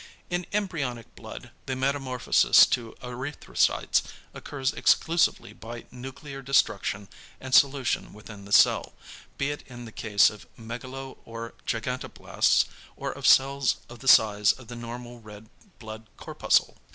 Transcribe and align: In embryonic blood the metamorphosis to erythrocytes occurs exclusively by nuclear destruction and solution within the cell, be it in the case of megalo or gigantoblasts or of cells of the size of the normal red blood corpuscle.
In 0.31 0.47
embryonic 0.51 1.13
blood 1.15 1.51
the 1.67 1.75
metamorphosis 1.75 2.65
to 2.65 2.95
erythrocytes 3.03 4.01
occurs 4.33 4.73
exclusively 4.73 5.53
by 5.53 5.85
nuclear 5.91 6.41
destruction 6.41 7.07
and 7.39 7.53
solution 7.53 8.11
within 8.11 8.45
the 8.45 8.51
cell, 8.51 8.95
be 9.37 9.51
it 9.51 9.63
in 9.67 9.85
the 9.85 9.91
case 9.91 10.31
of 10.31 10.47
megalo 10.57 11.19
or 11.23 11.53
gigantoblasts 11.67 12.65
or 12.95 13.11
of 13.11 13.27
cells 13.27 13.77
of 13.89 13.99
the 13.99 14.07
size 14.07 14.53
of 14.53 14.69
the 14.69 14.75
normal 14.75 15.19
red 15.21 15.51
blood 15.77 16.09
corpuscle. 16.17 16.77